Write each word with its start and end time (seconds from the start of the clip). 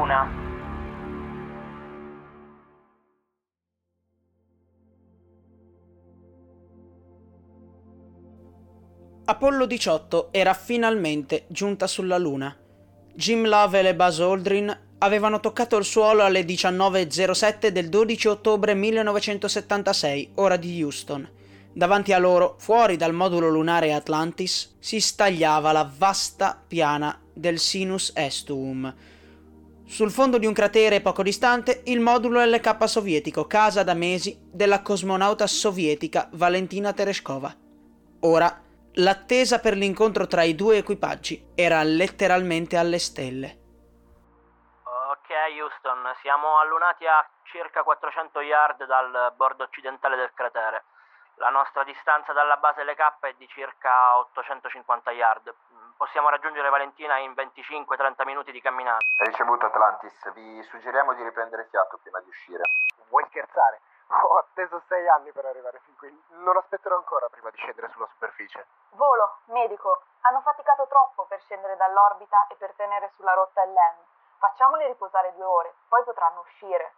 Luna. 0.00 0.48
Apollo 9.26 9.66
18 9.66 10.28
era 10.32 10.54
finalmente 10.54 11.44
giunta 11.48 11.86
sulla 11.86 12.16
Luna. 12.16 12.56
Jim 13.14 13.46
Lovell 13.46 13.86
e 13.86 13.94
Buzz 13.94 14.20
Aldrin 14.20 14.78
avevano 14.98 15.38
toccato 15.40 15.76
il 15.76 15.84
suolo 15.84 16.22
alle 16.24 16.44
19.07 16.44 17.68
del 17.68 17.88
12 17.90 18.28
ottobre 18.28 18.74
1976, 18.74 20.32
ora 20.36 20.56
di 20.56 20.82
Houston. 20.82 21.28
Davanti 21.72 22.12
a 22.12 22.18
loro, 22.18 22.56
fuori 22.58 22.96
dal 22.96 23.12
modulo 23.12 23.48
lunare 23.48 23.92
Atlantis, 23.92 24.76
si 24.80 24.98
stagliava 24.98 25.70
la 25.70 25.88
vasta 25.96 26.60
piana 26.66 27.16
del 27.32 27.58
Sinus 27.58 28.10
Estuum. 28.14 28.92
Sul 29.90 30.12
fondo 30.12 30.38
di 30.38 30.46
un 30.46 30.52
cratere 30.52 31.00
poco 31.00 31.24
distante, 31.24 31.82
il 31.86 31.98
modulo 31.98 32.40
LK 32.44 32.88
sovietico, 32.88 33.48
casa 33.48 33.82
da 33.82 33.92
mesi 33.94 34.38
della 34.40 34.82
cosmonauta 34.82 35.48
sovietica 35.48 36.28
Valentina 36.34 36.92
Tereshkova. 36.92 37.52
Ora, 38.20 38.48
l'attesa 38.94 39.58
per 39.58 39.74
l'incontro 39.74 40.28
tra 40.28 40.44
i 40.44 40.54
due 40.54 40.76
equipaggi 40.76 41.50
era 41.56 41.82
letteralmente 41.82 42.76
alle 42.76 43.00
stelle. 43.00 43.58
Ok, 45.10 45.58
Houston, 45.58 46.14
siamo 46.22 46.60
allunati 46.60 47.04
a 47.06 47.28
circa 47.50 47.82
400 47.82 48.40
yard 48.42 48.86
dal 48.86 49.34
bordo 49.36 49.64
occidentale 49.64 50.14
del 50.14 50.30
cratere. 50.34 50.84
La 51.40 51.48
nostra 51.48 51.84
distanza 51.84 52.34
dalla 52.34 52.58
base 52.58 52.84
LK 52.84 53.20
è 53.20 53.32
di 53.32 53.48
circa 53.48 54.18
850 54.18 55.10
yard. 55.12 55.54
Possiamo 55.96 56.28
raggiungere 56.28 56.68
Valentina 56.68 57.16
in 57.16 57.32
25-30 57.32 58.26
minuti 58.26 58.52
di 58.52 58.60
camminata. 58.60 58.98
Ricevuto 59.20 59.64
Atlantis, 59.64 60.12
vi 60.34 60.62
suggeriamo 60.64 61.14
di 61.14 61.22
riprendere 61.22 61.64
fiato 61.70 61.98
prima 62.02 62.20
di 62.20 62.28
uscire. 62.28 62.62
Vuoi 63.08 63.24
scherzare? 63.28 63.80
Ho 64.08 64.36
atteso 64.36 64.82
sei 64.86 65.08
anni 65.08 65.32
per 65.32 65.46
arrivare 65.46 65.80
fin 65.84 65.96
qui. 65.96 66.24
Non 66.44 66.58
aspetterò 66.58 66.96
ancora 66.96 67.26
prima 67.30 67.48
di 67.48 67.56
scendere 67.56 67.88
sulla 67.88 68.08
superficie. 68.12 68.66
Volo, 68.90 69.38
medico, 69.46 70.02
hanno 70.20 70.42
faticato 70.42 70.86
troppo 70.88 71.24
per 71.24 71.40
scendere 71.40 71.74
dall'orbita 71.76 72.48
e 72.48 72.56
per 72.56 72.74
tenere 72.76 73.12
sulla 73.16 73.32
rotta 73.32 73.64
LM. 73.64 73.96
Facciamoli 74.36 74.86
riposare 74.88 75.32
due 75.32 75.44
ore, 75.44 75.72
poi 75.88 76.04
potranno 76.04 76.40
uscire. 76.40 76.92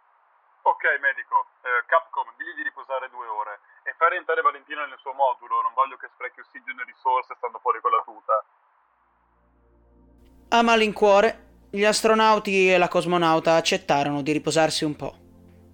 Ok, 0.63 0.83
medico. 0.99 1.45
Eh, 1.61 1.83
Capcom, 1.85 2.29
digli 2.35 2.55
di 2.55 2.63
riposare 2.63 3.09
due 3.09 3.27
ore 3.27 3.59
e 3.83 3.93
far 3.97 4.11
rientrare 4.11 4.41
Valentina 4.41 4.85
nel 4.85 4.97
suo 4.99 5.13
modulo. 5.13 5.61
Non 5.61 5.73
voglio 5.73 5.97
che 5.97 6.09
sprechi 6.13 6.39
ossigeno 6.39 6.81
e 6.81 6.85
risorse 6.85 7.35
stando 7.37 7.59
fuori 7.59 7.79
con 7.81 7.91
la 7.91 8.01
tuta. 8.03 8.43
A 10.49 10.61
malincuore, 10.61 11.67
gli 11.71 11.83
astronauti 11.83 12.71
e 12.71 12.77
la 12.77 12.87
cosmonauta 12.87 13.55
accettarono 13.55 14.21
di 14.21 14.31
riposarsi 14.31 14.85
un 14.85 14.95
po'. 14.95 15.13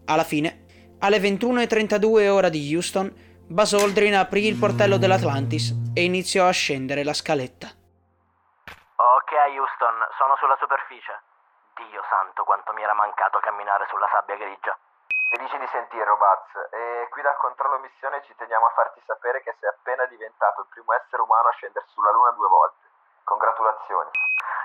Alla 0.06 0.24
fine, 0.24 0.96
alle 1.00 1.18
21.32 1.18 2.30
ora 2.30 2.50
di 2.50 2.74
Houston, 2.74 3.12
Buzz 3.50 3.74
Aldrin 3.74 4.16
aprì 4.16 4.46
il 4.48 4.58
portello 4.58 4.98
dell'Atlantis 4.98 5.74
e 5.94 6.04
iniziò 6.04 6.48
a 6.48 6.52
scendere 6.52 7.04
la 7.04 7.14
scaletta. 7.14 7.68
Ok, 7.68 9.32
Houston, 9.58 9.96
sono 10.18 10.36
sulla 10.38 10.56
superficie. 10.60 11.20
Dio 11.76 12.04
santo, 12.10 12.44
quanto 12.44 12.74
mi 12.74 12.84
era 12.84 12.94
mancato 12.94 13.40
camminare 13.40 13.86
sulla 13.90 14.08
sabbia 14.12 14.36
grigia. 14.36 14.78
Felici 15.30 15.58
di 15.60 15.68
sentirlo, 15.68 16.18
Buzz. 16.18 16.74
E 16.74 17.08
qui 17.12 17.22
dal 17.22 17.38
controllo 17.38 17.78
missione 17.78 18.24
ci 18.24 18.36
teniamo 18.36 18.66
a 18.66 18.72
farti 18.72 19.00
sapere 19.06 19.42
che 19.44 19.56
sei 19.60 19.70
appena 19.70 20.06
diventato 20.06 20.62
il 20.62 20.68
primo 20.70 20.92
essere 20.94 21.22
umano 21.22 21.50
a 21.50 21.52
scendere 21.52 21.86
sulla 21.90 22.10
Luna 22.12 22.32
due 22.32 22.48
volte. 22.48 22.88
Congratulazioni. 23.26 24.10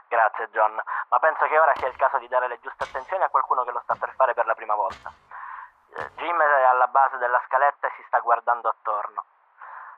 Grazie, 0.08 0.48
John, 0.48 0.80
ma 1.08 1.18
penso 1.18 1.44
che 1.46 1.58
ora 1.58 1.74
sia 1.74 1.88
il 1.88 1.96
caso 1.96 2.16
di 2.16 2.28
dare 2.28 2.48
le 2.48 2.58
giuste 2.60 2.84
attenzioni 2.84 3.22
a 3.22 3.28
qualcuno 3.28 3.64
che 3.64 3.72
lo 3.72 3.80
sta 3.80 3.94
per 3.94 4.14
fare 4.14 4.32
per 4.32 4.46
la 4.46 4.54
prima 4.54 4.74
volta. 4.74 5.12
Eh, 5.96 6.10
Jim 6.14 6.40
è 6.40 6.62
alla 6.62 6.86
base 6.86 7.18
della 7.18 7.42
scaletta 7.44 7.88
e 7.88 7.92
si 7.96 8.04
sta 8.06 8.20
guardando 8.20 8.68
attorno. 8.70 9.24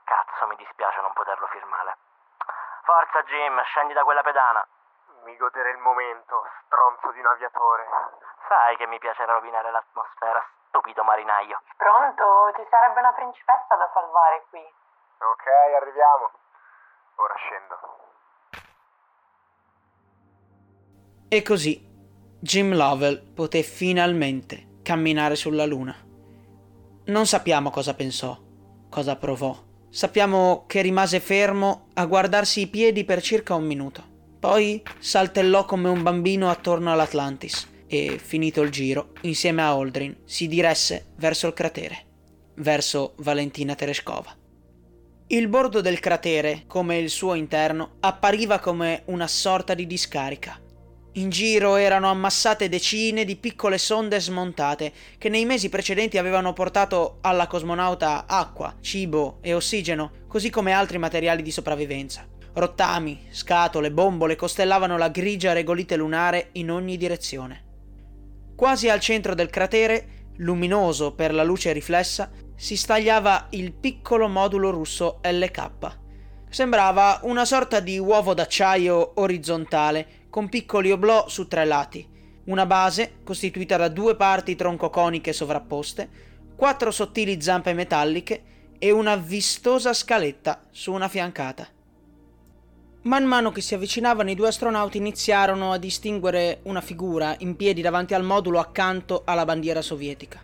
Cazzo, 0.03 0.47
mi 0.47 0.57
dispiace 0.57 1.01
non 1.01 1.13
poterlo 1.13 1.47
firmare. 1.47 1.97
Forza, 2.83 3.23
Jim, 3.23 3.63
scendi 3.63 3.93
da 3.93 4.03
quella 4.03 4.23
pedana. 4.23 4.67
Mi 5.23 5.37
goderei 5.37 5.73
il 5.73 5.79
momento, 5.79 6.45
stronzo 6.65 7.13
di 7.13 7.21
un 7.21 7.27
aviatore. 7.27 7.87
Sai 8.49 8.77
che 8.77 8.87
mi 8.87 8.99
piace 8.99 9.25
rovinare 9.25 9.71
l'atmosfera, 9.71 10.45
stupido 10.87 11.03
marinaio. 11.03 11.61
Pronto? 11.77 12.55
Ci 12.55 12.63
sarebbe 12.71 13.01
una 13.01 13.13
principessa 13.13 13.75
da 13.75 13.91
salvare 13.93 14.47
qui. 14.51 14.63
Ok, 15.19 15.47
arriviamo. 15.75 16.31
Ora 17.17 17.35
scendo. 17.35 17.75
E 21.29 21.43
così 21.43 21.83
Jim 22.41 22.75
Lovell 22.75 23.35
poté 23.35 23.63
finalmente 23.63 24.79
camminare 24.83 25.35
sulla 25.35 25.67
Luna. 25.67 25.95
Non 27.07 27.27
sappiamo 27.27 27.71
cosa 27.71 27.95
pensò, 27.95 28.37
cosa 28.89 29.17
provò. 29.17 29.55
Sappiamo 29.91 30.65
che 30.67 30.83
rimase 30.83 31.21
fermo 31.21 31.89
a 31.95 32.07
guardarsi 32.07 32.61
i 32.61 32.69
piedi 32.69 33.05
per 33.05 33.21
circa 33.21 33.55
un 33.55 33.65
minuto. 33.65 34.15
Poi 34.39 34.83
saltellò 34.99 35.65
come 35.65 35.89
un 35.89 36.03
bambino 36.03 36.51
attorno 36.51 36.93
all'Atlantis 36.93 37.75
e, 37.87 38.19
finito 38.23 38.63
il 38.63 38.71
giro, 38.71 39.13
insieme 39.23 39.63
a 39.63 39.69
Aldrin, 39.69 40.17
si 40.25 40.49
diresse 40.49 41.13
verso 41.17 41.47
il 41.47 41.53
cratere, 41.53 42.05
verso 42.57 43.15
Valentina 43.19 43.75
Tereshkova. 43.75 44.37
Il 45.29 45.49
bordo 45.49 45.81
del 45.81 45.99
cratere, 45.99 46.65
come 46.67 46.99
il 46.99 47.11
suo 47.11 47.35
interno, 47.35 47.97
appariva 48.01 48.61
come 48.61 49.03
una 49.07 49.27
sorta 49.27 49.75
di 49.75 49.87
discarica. 49.87 50.61
In 51.15 51.31
giro 51.31 51.77
erano 51.77 52.11
ammassate 52.11 52.69
decine 52.69 53.25
di 53.25 53.37
piccole 53.37 53.79
sonde 53.79 54.21
smontate 54.21 54.93
che 55.19 55.29
nei 55.29 55.45
mesi 55.45 55.69
precedenti 55.69 56.19
avevano 56.19 56.53
portato 56.53 57.19
alla 57.23 57.47
cosmonauta 57.47 58.27
acqua, 58.29 58.77
cibo 58.81 59.39
e 59.41 59.55
ossigeno, 59.55 60.13
così 60.29 60.51
come 60.51 60.73
altri 60.73 60.99
materiali 60.99 61.43
di 61.43 61.51
sopravvivenza. 61.51 62.29
Rottami, 62.53 63.27
scatole, 63.31 63.91
bombole 63.91 64.37
costellavano 64.37 64.97
la 64.97 65.09
grigia 65.09 65.53
regolite 65.53 65.97
lunare 65.97 66.51
in 66.53 66.71
ogni 66.71 66.97
direzione. 66.97 67.66
Quasi 68.57 68.89
al 68.89 69.01
centro 69.01 69.35
del 69.35 69.51
cratere, 69.51 70.31
luminoso 70.37 71.13
per 71.13 71.35
la 71.35 71.45
luce 71.45 71.73
riflessa, 71.73 72.31
si 72.57 72.75
stagliava 72.75 73.49
il 73.51 73.75
piccolo 73.75 74.29
modulo 74.29 74.71
russo 74.71 75.21
LK. 75.23 75.99
Sembrava 76.49 77.21
una 77.25 77.45
sorta 77.45 77.81
di 77.81 77.99
uovo 77.99 78.33
d'acciaio 78.33 79.21
orizzontale 79.21 80.25
con 80.31 80.49
piccoli 80.49 80.91
oblò 80.91 81.29
su 81.29 81.47
tre 81.47 81.67
lati, 81.67 82.09
una 82.45 82.65
base 82.65 83.17
costituita 83.23 83.77
da 83.77 83.89
due 83.89 84.17
parti 84.17 84.57
troncoconiche 84.57 85.35
sovrapposte, 85.35 86.09
quattro 86.57 86.91
sottili 86.91 87.43
zampe 87.43 87.75
metalliche 87.75 88.43
e 88.79 88.91
una 88.91 89.17
vistosa 89.17 89.93
scaletta 89.93 90.63
su 90.71 90.95
una 90.95 91.09
fiancata. 91.09 91.69
Man 93.07 93.25
mano 93.25 93.53
che 93.53 93.61
si 93.61 93.73
avvicinavano 93.73 94.31
i 94.31 94.35
due 94.35 94.49
astronauti 94.49 94.99
iniziarono 94.99 95.71
a 95.71 95.79
distinguere 95.79 96.59
una 96.65 96.81
figura 96.81 97.37
in 97.39 97.55
piedi 97.55 97.81
davanti 97.81 98.15
al 98.15 98.25
modulo 98.25 98.59
accanto 98.59 99.23
alla 99.25 99.45
bandiera 99.45 99.81
sovietica. 99.81 100.43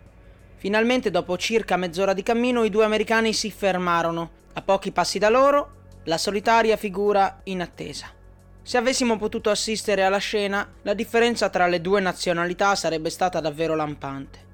Finalmente, 0.58 1.10
dopo 1.10 1.36
circa 1.36 1.76
mezz'ora 1.76 2.12
di 2.12 2.22
cammino, 2.22 2.62
i 2.62 2.70
due 2.70 2.84
americani 2.84 3.32
si 3.32 3.50
fermarono. 3.50 4.30
A 4.52 4.62
pochi 4.62 4.92
passi 4.92 5.18
da 5.18 5.28
loro, 5.28 5.70
la 6.04 6.18
solitaria 6.18 6.76
figura 6.76 7.40
in 7.44 7.62
attesa. 7.62 8.06
Se 8.62 8.76
avessimo 8.76 9.18
potuto 9.18 9.50
assistere 9.50 10.04
alla 10.04 10.18
scena, 10.18 10.72
la 10.82 10.94
differenza 10.94 11.48
tra 11.48 11.66
le 11.66 11.80
due 11.80 12.00
nazionalità 12.00 12.76
sarebbe 12.76 13.10
stata 13.10 13.40
davvero 13.40 13.74
lampante. 13.74 14.51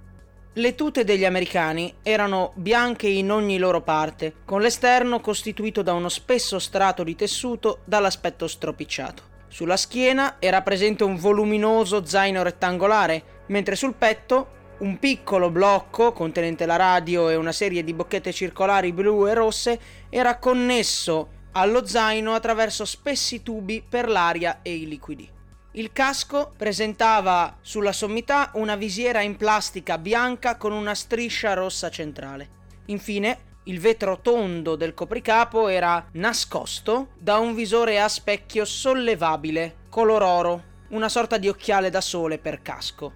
Le 0.58 0.74
tute 0.74 1.04
degli 1.04 1.24
americani 1.24 1.94
erano 2.02 2.50
bianche 2.56 3.06
in 3.06 3.30
ogni 3.30 3.58
loro 3.58 3.80
parte, 3.80 4.38
con 4.44 4.60
l'esterno 4.60 5.20
costituito 5.20 5.82
da 5.82 5.92
uno 5.92 6.08
spesso 6.08 6.58
strato 6.58 7.04
di 7.04 7.14
tessuto 7.14 7.82
dall'aspetto 7.84 8.48
stropicciato. 8.48 9.22
Sulla 9.46 9.76
schiena 9.76 10.38
era 10.40 10.60
presente 10.62 11.04
un 11.04 11.14
voluminoso 11.14 12.04
zaino 12.04 12.42
rettangolare, 12.42 13.44
mentre 13.46 13.76
sul 13.76 13.94
petto 13.94 14.48
un 14.78 14.98
piccolo 14.98 15.48
blocco 15.48 16.10
contenente 16.10 16.66
la 16.66 16.74
radio 16.74 17.28
e 17.28 17.36
una 17.36 17.52
serie 17.52 17.84
di 17.84 17.94
bocchette 17.94 18.32
circolari 18.32 18.92
blu 18.92 19.28
e 19.28 19.34
rosse 19.34 19.78
era 20.10 20.38
connesso 20.38 21.28
allo 21.52 21.86
zaino 21.86 22.34
attraverso 22.34 22.84
spessi 22.84 23.44
tubi 23.44 23.80
per 23.88 24.08
l'aria 24.08 24.58
e 24.62 24.74
i 24.74 24.88
liquidi. 24.88 25.36
Il 25.72 25.92
casco 25.92 26.52
presentava 26.56 27.58
sulla 27.60 27.92
sommità 27.92 28.50
una 28.54 28.74
visiera 28.74 29.20
in 29.20 29.36
plastica 29.36 29.98
bianca 29.98 30.56
con 30.56 30.72
una 30.72 30.94
striscia 30.94 31.52
rossa 31.52 31.90
centrale. 31.90 32.48
Infine, 32.86 33.46
Il 33.68 33.80
vetro 33.80 34.20
tondo 34.22 34.76
del 34.76 34.94
copricapo 34.94 35.68
era 35.68 36.08
nascosto 36.12 37.08
da 37.18 37.36
un 37.36 37.54
visore 37.54 38.00
a 38.00 38.08
specchio 38.08 38.64
sollevabile, 38.64 39.80
color 39.90 40.22
oro, 40.22 40.62
una 40.88 41.10
sorta 41.10 41.36
di 41.36 41.48
occhiale 41.48 41.90
da 41.90 42.00
sole 42.00 42.38
per 42.38 42.62
casco. 42.62 43.12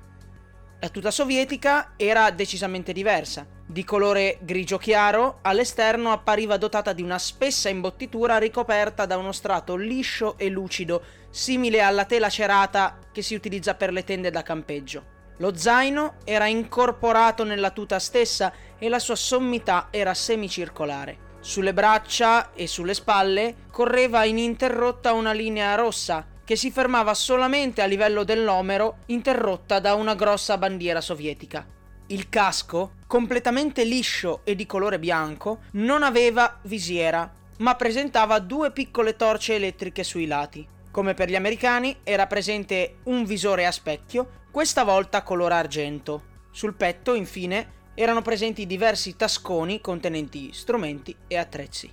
La 0.78 0.90
tuta 0.90 1.10
sovietica 1.10 1.94
era 1.96 2.30
decisamente 2.30 2.92
diversa. 2.92 3.46
Di 3.64 3.82
colore 3.82 4.40
grigio 4.42 4.76
chiaro, 4.76 5.38
all'esterno 5.40 6.12
appariva 6.12 6.58
dotata 6.58 6.92
di 6.92 7.00
una 7.00 7.18
spessa 7.18 7.70
imbottitura 7.70 8.36
ricoperta 8.36 9.06
da 9.06 9.16
uno 9.16 9.32
strato 9.32 9.74
liscio 9.74 10.36
e 10.36 10.50
lucido, 10.50 11.02
simile 11.32 11.80
alla 11.80 12.04
tela 12.04 12.28
cerata 12.28 12.98
che 13.10 13.22
si 13.22 13.34
utilizza 13.34 13.74
per 13.74 13.90
le 13.90 14.04
tende 14.04 14.30
da 14.30 14.42
campeggio. 14.42 15.04
Lo 15.38 15.56
zaino 15.56 16.16
era 16.24 16.46
incorporato 16.46 17.42
nella 17.42 17.70
tuta 17.70 17.98
stessa 17.98 18.52
e 18.78 18.88
la 18.88 18.98
sua 18.98 19.16
sommità 19.16 19.88
era 19.90 20.12
semicircolare. 20.12 21.30
Sulle 21.40 21.72
braccia 21.72 22.52
e 22.52 22.66
sulle 22.68 22.94
spalle 22.94 23.56
correva 23.70 24.24
ininterrotta 24.24 25.14
una 25.14 25.32
linea 25.32 25.74
rossa 25.74 26.26
che 26.44 26.54
si 26.54 26.70
fermava 26.70 27.14
solamente 27.14 27.80
a 27.82 27.86
livello 27.86 28.24
dell'omero, 28.24 28.98
interrotta 29.06 29.80
da 29.80 29.94
una 29.94 30.14
grossa 30.14 30.58
bandiera 30.58 31.00
sovietica. 31.00 31.66
Il 32.08 32.28
casco, 32.28 32.92
completamente 33.06 33.84
liscio 33.84 34.42
e 34.44 34.54
di 34.54 34.66
colore 34.66 34.98
bianco, 34.98 35.62
non 35.72 36.02
aveva 36.02 36.58
visiera, 36.62 37.28
ma 37.58 37.74
presentava 37.74 38.38
due 38.38 38.70
piccole 38.70 39.16
torce 39.16 39.54
elettriche 39.54 40.04
sui 40.04 40.26
lati. 40.26 40.68
Come 40.92 41.14
per 41.14 41.30
gli 41.30 41.34
americani, 41.34 41.96
era 42.04 42.26
presente 42.26 42.96
un 43.04 43.24
visore 43.24 43.64
a 43.64 43.72
specchio, 43.72 44.42
questa 44.50 44.84
volta 44.84 45.22
color 45.22 45.50
argento. 45.50 46.22
Sul 46.50 46.74
petto, 46.74 47.14
infine, 47.14 47.80
erano 47.94 48.20
presenti 48.20 48.66
diversi 48.66 49.16
tasconi 49.16 49.80
contenenti 49.80 50.52
strumenti 50.52 51.16
e 51.26 51.38
attrezzi. 51.38 51.90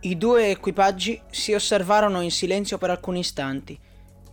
I 0.00 0.18
due 0.18 0.50
equipaggi 0.50 1.18
si 1.30 1.54
osservarono 1.54 2.20
in 2.20 2.30
silenzio 2.30 2.76
per 2.76 2.90
alcuni 2.90 3.20
istanti. 3.20 3.80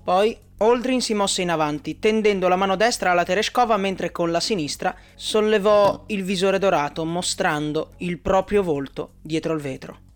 Poi 0.04 0.38
Aldrin 0.58 1.00
si 1.00 1.14
mosse 1.14 1.42
in 1.42 1.52
avanti, 1.52 2.00
tendendo 2.00 2.50
la 2.50 2.58
mano 2.58 2.76
destra 2.76 3.12
alla 3.12 3.24
Tereshkova 3.24 3.78
mentre 3.78 4.12
con 4.12 4.30
la 4.30 4.42
sinistra 4.42 4.94
sollevò 5.16 6.04
il 6.08 6.26
visore 6.26 6.60
dorato, 6.60 7.06
mostrando 7.06 7.94
il 8.00 8.20
proprio 8.20 8.62
volto 8.62 9.14
dietro 9.22 9.54
il 9.54 9.62
vetro. 9.62 10.11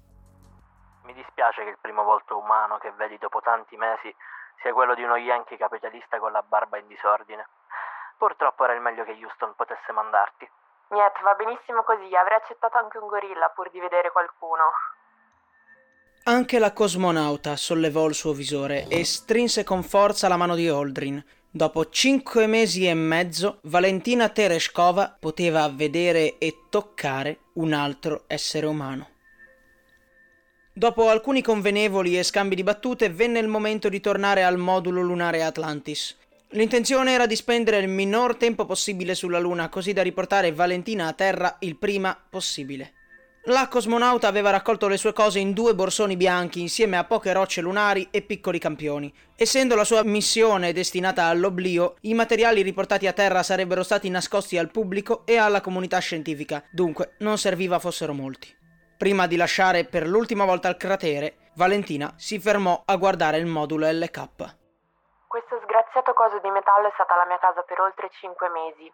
Dispiace 1.35 1.65
che 1.65 1.71
il 1.71 1.77
primo 1.81 2.03
volto 2.03 2.37
umano 2.37 2.77
che 2.77 2.93
vedi 2.95 3.17
dopo 3.17 3.41
tanti 3.41 3.75
mesi 3.75 4.07
sia 4.61 4.71
quello 4.71 4.95
di 4.95 5.03
uno 5.03 5.17
yankee 5.17 5.57
capitalista 5.57 6.17
con 6.17 6.31
la 6.31 6.41
barba 6.41 6.77
in 6.77 6.87
disordine. 6.87 7.45
Purtroppo 8.17 8.63
era 8.63 8.71
il 8.71 8.79
meglio 8.79 9.03
che 9.03 9.19
Houston 9.21 9.53
potesse 9.53 9.91
mandarti. 9.91 10.49
Niet, 10.91 11.21
va 11.23 11.33
benissimo 11.33 11.83
così, 11.83 12.15
avrei 12.15 12.37
accettato 12.37 12.77
anche 12.77 12.99
un 12.99 13.07
gorilla 13.07 13.51
pur 13.53 13.69
di 13.69 13.81
vedere 13.81 14.13
qualcuno. 14.13 14.63
Anche 16.23 16.57
la 16.57 16.71
cosmonauta 16.71 17.57
sollevò 17.57 18.07
il 18.07 18.15
suo 18.15 18.31
visore 18.31 18.87
e 18.87 19.03
strinse 19.03 19.65
con 19.65 19.83
forza 19.83 20.29
la 20.29 20.37
mano 20.37 20.55
di 20.55 20.69
Aldrin. 20.69 21.21
Dopo 21.51 21.89
cinque 21.89 22.47
mesi 22.47 22.87
e 22.87 22.93
mezzo, 22.93 23.59
Valentina 23.63 24.29
Tereshkova 24.29 25.17
poteva 25.19 25.67
vedere 25.69 26.37
e 26.37 26.61
toccare 26.69 27.39
un 27.55 27.73
altro 27.73 28.23
essere 28.27 28.67
umano. 28.67 29.14
Dopo 30.77 31.07
alcuni 31.07 31.42
convenevoli 31.42 32.19
e 32.19 32.24
scambi 32.24 32.54
di 32.54 32.62
battute, 32.62 33.10
venne 33.10 33.39
il 33.39 33.48
momento 33.48 33.88
di 33.88 34.01
tornare 34.01 34.44
al 34.44 34.57
modulo 34.57 35.01
lunare 35.01 35.42
Atlantis. 35.42 36.18
L'intenzione 36.50 37.13
era 37.13 37.25
di 37.25 37.38
spendere 37.38 37.77
il 37.77 37.88
minor 37.88 38.36
tempo 38.36 38.66
possibile 38.66 39.16
sulla 39.16 39.39
Luna, 39.39 39.69
così 39.69 39.94
da 39.94 40.01
riportare 40.01 40.51
Valentina 40.51 41.07
a 41.07 41.13
terra 41.13 41.56
il 41.60 41.77
prima 41.77 42.22
possibile. 42.30 42.92
La 43.45 43.69
cosmonauta 43.69 44.27
aveva 44.27 44.50
raccolto 44.50 44.89
le 44.89 44.98
sue 44.98 45.13
cose 45.13 45.39
in 45.39 45.54
due 45.54 45.74
borsoni 45.74 46.18
bianchi 46.18 46.60
insieme 46.60 46.98
a 46.98 47.06
poche 47.06 47.31
rocce 47.31 47.62
lunari 47.62 48.10
e 48.12 48.21
piccoli 48.21 48.60
campioni. 48.60 49.13
Essendo 49.38 49.75
la 49.75 49.86
sua 49.86 50.04
missione 50.04 50.74
destinata 50.74 51.24
all'oblio, 51.24 51.95
i 52.01 52.13
materiali 52.13 52.62
riportati 52.62 53.07
a 53.07 53.13
terra 53.13 53.44
sarebbero 53.44 53.81
stati 53.81 54.10
nascosti 54.10 54.57
al 54.57 54.71
pubblico 54.71 55.25
e 55.25 55.38
alla 55.38 55.62
comunità 55.62 56.00
scientifica, 56.00 56.62
dunque 56.69 57.13
non 57.19 57.38
serviva 57.38 57.80
fossero 57.80 58.13
molti. 58.13 58.55
Prima 58.97 59.27
di 59.27 59.36
lasciare 59.36 59.83
per 59.83 60.07
l'ultima 60.07 60.45
volta 60.45 60.69
il 60.69 60.77
cratere, 60.77 61.51
Valentina 61.56 62.13
si 62.15 62.39
fermò 62.39 62.83
a 62.86 62.95
guardare 62.95 63.36
il 63.36 63.45
modulo 63.45 63.86
LK. 63.92 65.27
Questo 65.27 65.59
sgraziato 65.63 66.13
coso 66.13 66.39
di 66.39 66.50
metallo 66.50 66.88
è 66.88 66.92
stata 66.94 67.13
la 67.18 67.25
mia 67.25 67.38
casa 67.38 67.62
per 67.63 67.81
oltre 67.81 68.09
cinque 68.12 68.47
mesi. 68.47 68.89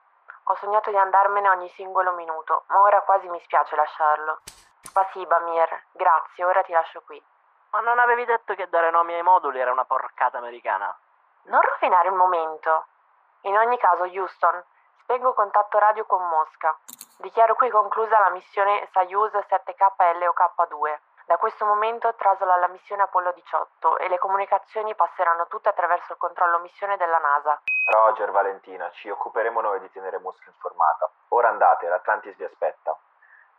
Ho 0.46 0.56
sognato 0.56 0.90
di 0.90 0.98
andarmene 0.98 1.50
ogni 1.50 1.70
singolo 1.76 2.14
minuto, 2.14 2.64
ma 2.70 2.82
ora 2.82 3.02
quasi 3.02 3.30
mi 3.30 3.40
spiace 3.44 3.76
lasciarlo. 3.76 4.42
Spasiba, 4.82 5.40
Mir. 5.42 5.70
Grazie, 5.92 6.46
ora 6.46 6.64
ti 6.64 6.72
lascio 6.72 7.04
qui. 7.06 7.22
Ma 7.70 7.82
non 7.82 8.00
avevi 8.00 8.26
detto 8.26 8.56
che 8.56 8.70
dare 8.70 8.90
nomi 8.90 9.14
ai 9.14 9.22
moduli 9.22 9.60
era 9.60 9.72
una 9.72 9.86
porcata 9.86 10.40
americana? 10.40 10.98
Non 11.44 11.62
rovinare 11.62 12.08
il 12.08 12.16
momento. 12.16 12.86
In 13.42 13.56
ogni 13.56 13.78
caso, 13.78 14.06
Houston, 14.06 14.64
spengo 15.12 15.34
contatto 15.34 15.78
radio 15.78 16.06
con 16.06 16.26
Mosca. 16.26 16.74
Dichiaro 17.18 17.56
qui 17.56 17.70
conclusa 17.70 18.18
la 18.20 18.30
missione 18.30 18.88
Soyuz 18.94 19.34
7KLOK2. 19.34 21.00
Da 21.26 21.36
questo 21.36 21.66
momento 21.66 22.16
trasla 22.16 22.56
la 22.56 22.70
missione 22.70 23.02
Apollo 23.02 23.34
18 23.34 23.98
e 23.98 24.08
le 24.08 24.18
comunicazioni 24.18 24.96
passeranno 24.96 25.48
tutte 25.48 25.68
attraverso 25.68 26.14
il 26.14 26.18
controllo 26.18 26.60
missione 26.60 26.96
della 26.96 27.18
NASA. 27.18 27.60
Roger, 27.88 28.32
Valentina, 28.32 28.90
ci 28.92 29.10
occuperemo 29.10 29.60
noi 29.60 29.82
di 29.82 29.92
tenere 29.92 30.18
Mosca 30.18 30.48
informata. 30.48 31.10
Ora 31.30 31.50
andate, 31.50 31.90
l'Atlantis 31.90 32.38
vi 32.38 32.46
aspetta. 32.46 32.98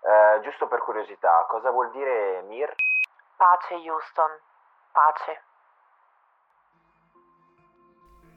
Eh, 0.01 0.41
giusto 0.41 0.69
per 0.69 0.79
curiosità, 0.79 1.45
cosa 1.49 1.71
vuol 1.71 1.91
dire 1.91 2.41
Mir? 2.49 2.75
Pace, 3.37 3.75
Houston. 3.75 4.41
Pace. 4.91 5.43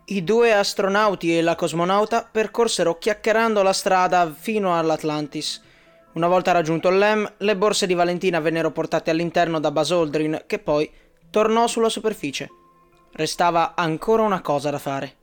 I 0.07 0.23
due 0.23 0.53
astronauti 0.53 1.35
e 1.35 1.41
la 1.41 1.55
cosmonauta 1.55 2.29
percorsero 2.31 2.99
chiacchierando 2.99 3.63
la 3.63 3.73
strada 3.73 4.29
fino 4.29 4.77
all'Atlantis. 4.77 6.11
Una 6.13 6.27
volta 6.27 6.51
raggiunto 6.51 6.91
l'EM, 6.91 7.37
le 7.37 7.55
borse 7.55 7.87
di 7.87 7.95
Valentina 7.95 8.39
vennero 8.39 8.69
portate 8.69 9.09
all'interno 9.09 9.59
da 9.59 9.71
Buzz 9.71 9.89
Aldrin, 9.89 10.43
che 10.45 10.59
poi 10.59 10.85
tornò 11.31 11.65
sulla 11.65 11.89
superficie. 11.89 12.49
Restava 13.13 13.73
ancora 13.75 14.21
una 14.21 14.41
cosa 14.41 14.69
da 14.69 14.77
fare. 14.77 15.15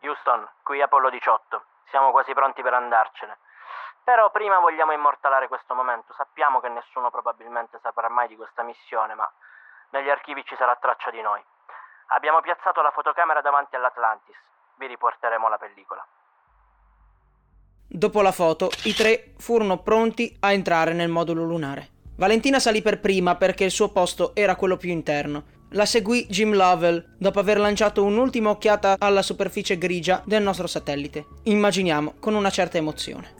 Houston, 0.00 0.48
qui 0.62 0.80
Apollo 0.80 1.10
18. 1.10 1.62
Siamo 1.90 2.12
quasi 2.12 2.32
pronti 2.32 2.62
per 2.62 2.72
andarcene. 2.72 3.36
Però 4.04 4.30
prima 4.30 4.58
vogliamo 4.58 4.92
immortalare 4.92 5.48
questo 5.48 5.74
momento. 5.74 6.14
Sappiamo 6.14 6.60
che 6.60 6.70
nessuno 6.70 7.10
probabilmente 7.10 7.78
saprà 7.82 8.08
mai 8.08 8.26
di 8.26 8.36
questa 8.36 8.62
missione, 8.62 9.14
ma 9.14 9.30
negli 9.90 10.08
archivi 10.08 10.42
ci 10.46 10.56
sarà 10.56 10.74
traccia 10.80 11.10
di 11.10 11.20
noi. 11.20 11.44
Abbiamo 12.14 12.42
piazzato 12.42 12.82
la 12.82 12.90
fotocamera 12.90 13.40
davanti 13.40 13.74
all'Atlantis. 13.74 14.36
Vi 14.76 14.86
riporteremo 14.86 15.48
la 15.48 15.56
pellicola. 15.56 16.06
Dopo 17.88 18.20
la 18.20 18.32
foto, 18.32 18.70
i 18.84 18.92
tre 18.92 19.32
furono 19.38 19.78
pronti 19.78 20.36
a 20.40 20.52
entrare 20.52 20.92
nel 20.92 21.08
modulo 21.08 21.44
lunare. 21.44 21.88
Valentina 22.16 22.58
salì 22.58 22.82
per 22.82 23.00
prima 23.00 23.36
perché 23.36 23.64
il 23.64 23.70
suo 23.70 23.90
posto 23.90 24.34
era 24.34 24.56
quello 24.56 24.76
più 24.76 24.90
interno. 24.90 25.60
La 25.70 25.86
seguì 25.86 26.26
Jim 26.26 26.54
Lovell 26.54 27.16
dopo 27.18 27.40
aver 27.40 27.58
lanciato 27.58 28.04
un'ultima 28.04 28.50
occhiata 28.50 28.96
alla 28.98 29.22
superficie 29.22 29.78
grigia 29.78 30.20
del 30.26 30.42
nostro 30.42 30.66
satellite. 30.66 31.24
Immaginiamo 31.44 32.14
con 32.20 32.34
una 32.34 32.50
certa 32.50 32.76
emozione. 32.76 33.34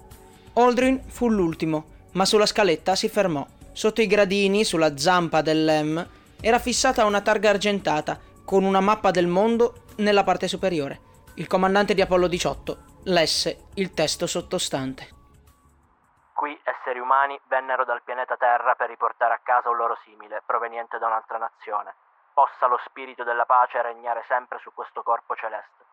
Aldrin 0.54 1.02
fu 1.08 1.28
l'ultimo, 1.28 1.84
ma 2.12 2.24
sulla 2.24 2.46
scaletta 2.46 2.94
si 2.94 3.10
fermò. 3.10 3.46
Sotto 3.72 4.00
i 4.00 4.06
gradini, 4.06 4.64
sulla 4.64 4.96
zampa 4.96 5.42
dell'M, 5.42 6.06
era 6.40 6.58
fissata 6.58 7.04
una 7.04 7.20
targa 7.20 7.50
argentata 7.50 8.18
con 8.44 8.64
una 8.64 8.80
mappa 8.80 9.10
del 9.10 9.26
mondo 9.26 9.84
nella 9.98 10.24
parte 10.24 10.48
superiore. 10.48 11.10
Il 11.36 11.46
comandante 11.46 11.94
di 11.94 12.00
Apollo 12.00 12.26
18 12.26 12.76
lesse 13.04 13.68
il 13.74 13.92
testo 13.94 14.26
sottostante. 14.26 15.08
Qui 16.34 16.60
esseri 16.64 16.98
umani 16.98 17.38
vennero 17.46 17.84
dal 17.84 18.02
pianeta 18.02 18.36
Terra 18.36 18.74
per 18.74 18.88
riportare 18.88 19.34
a 19.34 19.40
casa 19.42 19.70
un 19.70 19.76
loro 19.76 19.96
simile, 20.04 20.42
proveniente 20.44 20.98
da 20.98 21.06
un'altra 21.06 21.38
nazione. 21.38 21.94
Possa 22.34 22.66
lo 22.66 22.80
spirito 22.84 23.24
della 23.24 23.44
pace 23.44 23.80
regnare 23.82 24.24
sempre 24.26 24.58
su 24.58 24.72
questo 24.74 25.02
corpo 25.02 25.34
celeste. 25.36 25.84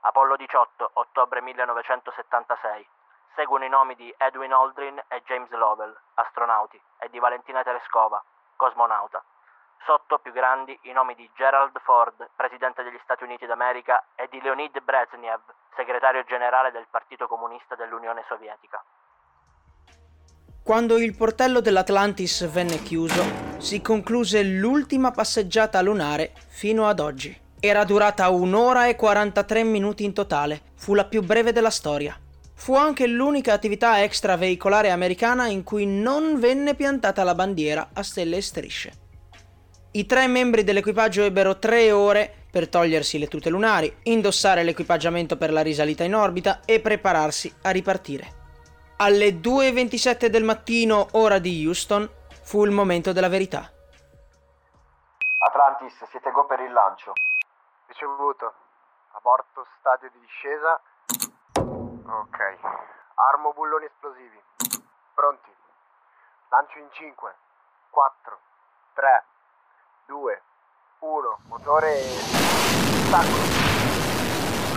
Apollo 0.00 0.36
18, 0.36 0.90
ottobre 0.94 1.40
1976. 1.40 2.86
Seguono 3.34 3.64
i 3.64 3.68
nomi 3.68 3.94
di 3.94 4.12
Edwin 4.18 4.52
Aldrin 4.52 5.00
e 5.08 5.22
James 5.22 5.50
Lovell, 5.50 5.96
astronauti, 6.14 6.80
e 6.98 7.08
di 7.08 7.18
Valentina 7.18 7.62
Tereskova, 7.62 8.22
cosmonauta. 8.56 9.22
Sotto, 9.84 10.18
più 10.18 10.32
grandi, 10.32 10.78
i 10.82 10.92
nomi 10.92 11.14
di 11.14 11.28
Gerald 11.34 11.78
Ford, 11.82 12.28
presidente 12.36 12.82
degli 12.82 12.98
Stati 13.02 13.24
Uniti 13.24 13.46
d'America, 13.46 14.04
e 14.14 14.28
di 14.30 14.40
Leonid 14.40 14.78
Brezhnev, 14.82 15.40
segretario 15.76 16.24
generale 16.24 16.70
del 16.70 16.86
Partito 16.90 17.26
Comunista 17.26 17.74
dell'Unione 17.74 18.24
Sovietica. 18.28 18.82
Quando 20.62 20.98
il 20.98 21.16
portello 21.16 21.60
dell'Atlantis 21.60 22.46
venne 22.50 22.82
chiuso, 22.82 23.22
si 23.58 23.80
concluse 23.80 24.42
l'ultima 24.42 25.10
passeggiata 25.10 25.80
lunare 25.80 26.32
fino 26.48 26.86
ad 26.86 27.00
oggi. 27.00 27.34
Era 27.58 27.84
durata 27.84 28.28
un'ora 28.28 28.86
e 28.86 28.94
43 28.94 29.64
minuti 29.64 30.04
in 30.04 30.12
totale, 30.12 30.60
fu 30.76 30.94
la 30.94 31.06
più 31.06 31.22
breve 31.22 31.52
della 31.52 31.70
storia. 31.70 32.14
fu 32.58 32.74
anche 32.74 33.06
l'unica 33.06 33.52
attività 33.52 34.02
extraveicolare 34.02 34.90
americana 34.90 35.46
in 35.46 35.62
cui 35.62 35.86
non 35.86 36.40
venne 36.40 36.74
piantata 36.74 37.22
la 37.22 37.34
bandiera 37.34 37.90
a 37.94 38.02
stelle 38.02 38.38
e 38.38 38.42
strisce. 38.42 39.07
I 39.90 40.04
tre 40.04 40.26
membri 40.26 40.64
dell'equipaggio 40.64 41.22
ebbero 41.22 41.58
tre 41.58 41.90
ore 41.92 42.46
per 42.50 42.68
togliersi 42.68 43.18
le 43.18 43.26
tute 43.26 43.48
lunari, 43.48 44.00
indossare 44.04 44.62
l'equipaggiamento 44.62 45.38
per 45.38 45.50
la 45.50 45.62
risalita 45.62 46.04
in 46.04 46.14
orbita 46.14 46.60
e 46.66 46.80
prepararsi 46.80 47.50
a 47.62 47.70
ripartire. 47.70 48.36
Alle 48.98 49.40
2.27 49.40 50.26
del 50.26 50.44
mattino, 50.44 51.08
ora 51.12 51.38
di 51.38 51.64
Houston, 51.64 52.06
fu 52.42 52.64
il 52.64 52.70
momento 52.70 53.12
della 53.12 53.28
verità. 53.28 53.70
Atlantis, 55.40 56.04
siete 56.10 56.30
go 56.32 56.44
per 56.44 56.60
il 56.60 56.72
lancio. 56.72 57.12
Ricevuto. 57.86 58.52
Aborto 59.12 59.66
stadio 59.78 60.10
di 60.12 60.18
discesa. 60.20 60.80
Ok. 61.54 62.38
Armo 63.14 63.52
bulloni 63.54 63.86
esplosivi. 63.86 64.38
Pronti. 65.14 65.50
Lancio 66.50 66.78
in 66.78 66.88
5, 66.92 67.34
4, 67.90 68.38
3, 68.94 69.24
2, 70.08 70.42
1. 71.00 71.38
Motore. 71.48 72.00
Stacco. 73.08 73.36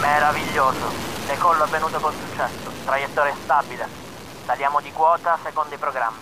Meraviglioso. 0.01 0.91
Decollo 1.25 1.63
avvenuto 1.63 1.99
con 1.99 2.11
successo. 2.11 2.69
Traiettoria 2.83 3.33
stabile. 3.41 3.87
Saliamo 4.43 4.81
di 4.81 4.91
quota 4.91 5.39
secondo 5.41 5.73
i 5.73 5.77
programmi. 5.77 6.19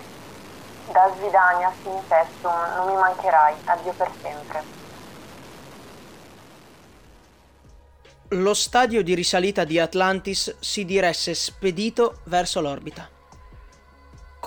Da 0.91 1.11
Svidania, 1.15 1.73
Sinfestum, 1.81 2.51
non 2.75 2.93
mi 2.93 2.99
mancherai. 2.99 3.55
Addio 3.65 3.93
per 3.93 4.11
sempre. 4.21 4.63
Lo 8.27 8.53
stadio 8.53 9.01
di 9.01 9.15
risalita 9.15 9.63
di 9.63 9.79
Atlantis 9.79 10.55
si 10.59 10.85
diresse 10.85 11.33
spedito 11.33 12.19
verso 12.25 12.61
l'orbita. 12.61 13.18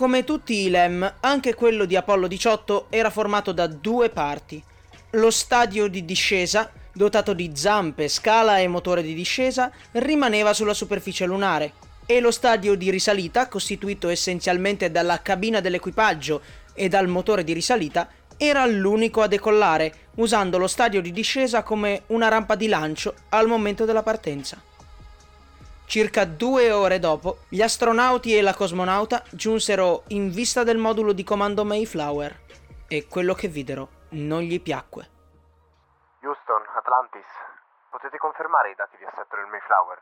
Come 0.03 0.25
tutti 0.25 0.65
i 0.65 0.69
LEM, 0.69 1.19
anche 1.21 1.55
quello 1.55 1.85
di 1.85 1.95
Apollo 1.95 2.27
18 2.27 2.87
era 2.91 3.09
formato 3.09 3.53
da 3.53 3.69
due 3.69 4.11
parti. 4.11 4.61
Lo 5.11 5.31
stadio 5.31 5.87
di 5.87 6.05
discesa, 6.05 6.73
dotato 6.93 7.33
di 7.35 7.53
zampe, 7.55 8.09
scala 8.09 8.59
e 8.59 8.67
motore 8.67 9.05
di 9.05 9.15
discesa, 9.15 9.71
rimaneva 9.93 10.55
sulla 10.55 10.75
superficie 10.75 11.25
lunare, 11.25 11.75
e 12.05 12.19
lo 12.19 12.33
stadio 12.33 12.75
di 12.75 12.91
risalita, 12.91 13.47
costituito 13.47 14.09
essenzialmente 14.09 14.91
dalla 14.91 15.23
cabina 15.23 15.61
dell'equipaggio 15.61 16.43
e 16.75 16.89
dal 16.89 17.07
motore 17.07 17.45
di 17.45 17.53
risalita, 17.53 18.09
era 18.37 18.67
l'unico 18.67 19.23
a 19.23 19.29
decollare, 19.29 19.95
usando 20.17 20.59
lo 20.59 20.67
stadio 20.67 21.01
di 21.01 21.13
discesa 21.13 21.63
come 21.63 22.03
una 22.09 22.27
rampa 22.27 22.57
di 22.57 22.67
lancio 22.67 23.15
al 23.29 23.47
momento 23.47 23.85
della 23.85 24.03
partenza. 24.03 24.61
Circa 25.93 26.25
due 26.25 26.73
ore 26.73 26.99
dopo, 26.99 27.45
gli 27.51 27.61
astronauti 27.61 28.35
e 28.35 28.41
la 28.41 28.55
cosmonauta 28.55 29.21
giunsero 29.31 30.05
in 30.09 30.33
vista 30.33 30.65
del 30.65 30.79
modulo 30.79 31.13
di 31.13 31.23
comando 31.23 31.67
Mayflower 31.67 32.33
e 32.89 33.07
quello 33.07 33.35
che 33.35 33.49
videro 33.49 34.09
non 34.17 34.41
gli 34.41 34.59
piacque. 34.63 35.05
Houston, 36.25 36.65
Atlantis. 36.77 37.29
Potete 37.91 38.17
confermare 38.17 38.71
i 38.71 38.75
dati 38.75 38.97
di 38.97 39.05
assetto 39.05 39.37
del 39.37 39.45
Mayflower? 39.49 40.01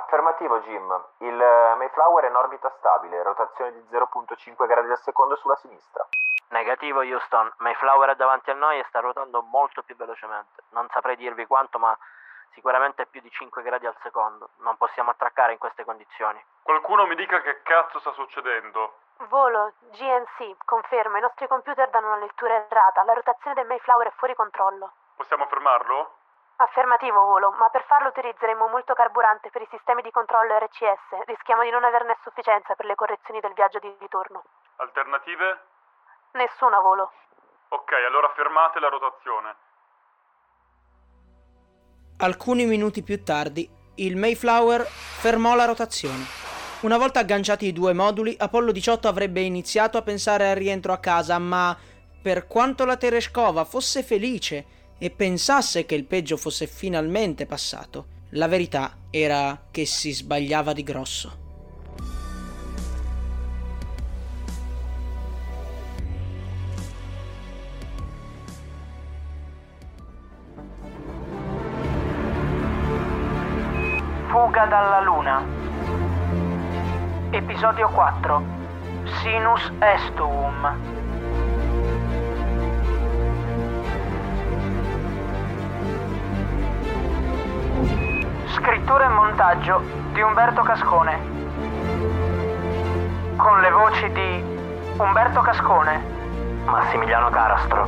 Affermativo, 0.00 0.60
Jim. 0.60 0.88
Il 1.18 1.38
eh, 1.38 1.74
Mayflower 1.76 2.24
è 2.24 2.28
in 2.28 2.34
orbita 2.34 2.72
stabile, 2.78 3.22
rotazione 3.22 3.72
di 3.72 3.84
0.5 3.92 4.66
gradi 4.66 4.88
al 4.88 5.00
secondo 5.04 5.36
sulla 5.36 5.56
sinistra. 5.56 6.08
Negativo 6.56 7.00
Houston, 7.00 7.52
Mayflower 7.58 8.08
è 8.08 8.16
davanti 8.16 8.48
a 8.48 8.54
noi 8.54 8.78
e 8.78 8.84
sta 8.88 9.00
ruotando 9.00 9.42
molto 9.42 9.82
più 9.82 9.94
velocemente. 9.94 10.62
Non 10.70 10.88
saprei 10.88 11.16
dirvi 11.16 11.44
quanto, 11.44 11.78
ma 11.78 11.94
sicuramente 12.52 13.06
più 13.06 13.20
di 13.20 13.30
5 13.30 13.62
gradi 13.62 13.86
al 13.86 13.96
secondo. 14.02 14.50
Non 14.58 14.76
possiamo 14.76 15.10
attraccare 15.10 15.52
in 15.52 15.58
queste 15.58 15.84
condizioni. 15.84 16.42
Qualcuno 16.62 17.06
mi 17.06 17.14
dica 17.14 17.40
che 17.40 17.62
cazzo 17.62 17.98
sta 18.00 18.12
succedendo. 18.12 18.98
Volo, 19.28 19.74
GNC, 19.90 20.56
conferma, 20.64 21.18
i 21.18 21.20
nostri 21.20 21.46
computer 21.46 21.88
danno 21.90 22.08
una 22.08 22.18
lettura 22.18 22.54
errata, 22.54 23.04
la 23.04 23.12
rotazione 23.12 23.54
del 23.54 23.66
Mayflower 23.66 24.08
è 24.08 24.12
fuori 24.16 24.34
controllo. 24.34 24.92
Possiamo 25.16 25.46
fermarlo? 25.46 26.16
Affermativo, 26.56 27.20
Volo, 27.24 27.50
ma 27.52 27.68
per 27.70 27.84
farlo 27.84 28.08
utilizzeremo 28.08 28.68
molto 28.68 28.94
carburante 28.94 29.50
per 29.50 29.62
i 29.62 29.68
sistemi 29.70 30.02
di 30.02 30.10
controllo 30.10 30.58
RCS. 30.58 31.24
Rischiamo 31.26 31.62
di 31.62 31.70
non 31.70 31.84
averne 31.84 32.16
sufficienza 32.22 32.74
per 32.74 32.86
le 32.86 32.94
correzioni 32.94 33.40
del 33.40 33.52
viaggio 33.52 33.78
di 33.78 33.94
ritorno. 33.98 34.44
Alternative? 34.76 35.60
Nessuna, 36.32 36.80
Volo. 36.80 37.12
Ok, 37.68 37.92
allora 37.92 38.28
fermate 38.30 38.80
la 38.80 38.88
rotazione. 38.88 39.56
Alcuni 42.22 42.66
minuti 42.66 43.02
più 43.02 43.24
tardi, 43.24 43.68
il 43.96 44.14
Mayflower 44.14 44.86
fermò 44.86 45.56
la 45.56 45.64
rotazione. 45.64 46.24
Una 46.82 46.96
volta 46.96 47.18
agganciati 47.18 47.66
i 47.66 47.72
due 47.72 47.92
moduli, 47.94 48.36
Apollo 48.38 48.70
18 48.70 49.08
avrebbe 49.08 49.40
iniziato 49.40 49.98
a 49.98 50.02
pensare 50.02 50.48
al 50.48 50.54
rientro 50.54 50.92
a 50.92 50.98
casa, 50.98 51.36
ma 51.40 51.76
per 52.22 52.46
quanto 52.46 52.84
la 52.84 52.96
Tereshkova 52.96 53.64
fosse 53.64 54.04
felice 54.04 54.64
e 54.98 55.10
pensasse 55.10 55.84
che 55.84 55.96
il 55.96 56.04
peggio 56.04 56.36
fosse 56.36 56.68
finalmente 56.68 57.44
passato, 57.44 58.06
la 58.30 58.46
verità 58.46 58.98
era 59.10 59.66
che 59.72 59.84
si 59.84 60.12
sbagliava 60.12 60.72
di 60.72 60.84
grosso. 60.84 61.41
Fuga 74.32 74.64
dalla 74.64 75.02
Luna. 75.02 75.44
Episodio 77.32 77.86
4. 77.90 78.42
Sinus 79.20 79.70
Estuum. 79.78 80.74
Scrittura 88.46 89.04
e 89.04 89.08
montaggio 89.08 89.82
di 90.12 90.22
Umberto 90.22 90.62
Cascone. 90.62 91.18
Con 93.36 93.60
le 93.60 93.70
voci 93.70 94.12
di 94.12 94.44
Umberto 94.96 95.42
Cascone, 95.42 96.02
Massimiliano 96.64 97.28
Carastro, 97.28 97.86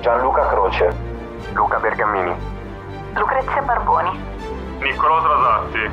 Gianluca 0.00 0.48
Croce. 0.48 0.94
Luca 1.54 1.78
Bergamini. 1.78 2.36
Lucrezia 3.14 3.62
Barboni. 3.62 4.37
Niccolò 4.80 5.20
Trasatti. 5.20 5.90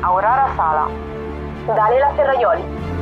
Aurora 0.00 0.48
Sala. 0.56 0.88
Dalila 1.66 2.12
Ferraioli. 2.14 2.97